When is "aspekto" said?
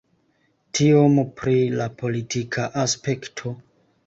2.87-3.55